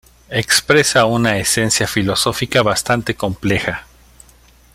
Expresa 0.31 1.05
una 1.05 1.37
esencia 1.37 1.85
filosófica 1.85 2.63
bastante 2.63 3.13
compleja. 3.13 3.85